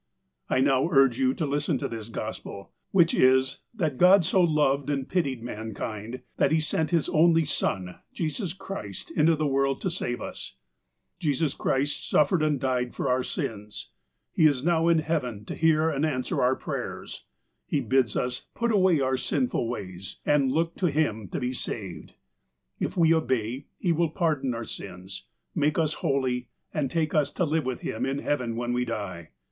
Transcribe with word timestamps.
THE 0.49 0.55
FIRST 0.55 0.63
MESSAGE 0.65 0.71
125" 0.79 0.93
I 0.97 0.97
now 0.97 1.03
urge 1.03 1.19
you 1.19 1.33
to 1.35 1.45
listen 1.45 1.77
to 1.77 1.87
this 1.87 2.07
Gospel, 2.09 2.71
wMch 2.91 3.19
is: 3.19 3.59
That 3.75 3.99
God 3.99 4.25
so 4.25 4.41
loved 4.41 4.89
and 4.89 5.07
pitied 5.07 5.43
mankind, 5.43 6.23
that 6.37 6.51
He 6.51 6.59
sent 6.59 6.89
His 6.89 7.07
only 7.09 7.45
Son, 7.45 7.99
Jesus 8.11 8.53
Christ, 8.53 9.11
into 9.11 9.35
the 9.35 9.45
world 9.45 9.79
to 9.81 9.91
save 9.91 10.19
us, 10.19 10.55
''Jesus 11.19 11.53
Christ 11.53 12.09
suffered 12.09 12.41
and 12.41 12.59
died 12.59 12.95
for 12.95 13.09
our 13.11 13.21
sins." 13.23 13.89
He 14.33 14.47
is 14.47 14.63
now 14.63 14.87
in 14.87 14.97
heaven 14.97 15.45
to 15.45 15.53
hear 15.53 15.91
and 15.91 16.03
answer 16.03 16.41
our 16.41 16.55
prayers. 16.55 17.25
He 17.67 17.79
bids 17.79 18.17
us 18.17 18.47
put 18.55 18.71
away 18.71 18.99
our 19.01 19.17
sinful 19.17 19.69
ways, 19.69 20.17
and 20.25 20.51
look 20.51 20.73
to 20.77 20.87
Him 20.87 21.27
to 21.27 21.39
be 21.39 21.53
saved. 21.53 22.15
*' 22.49 22.79
If 22.79 22.97
we 22.97 23.13
obey. 23.13 23.67
He 23.77 23.91
will 23.93 24.09
pardon 24.09 24.55
our 24.55 24.65
sins, 24.65 25.27
make 25.53 25.77
us 25.77 25.93
holy, 26.01 26.49
and 26.73 26.89
take 26.89 27.13
us 27.13 27.29
to 27.33 27.45
live 27.45 27.67
with 27.67 27.81
Him 27.81 28.07
in 28.07 28.17
heaven 28.17 28.55
when 28.55 28.73
we 28.73 28.83
die. 28.83 29.29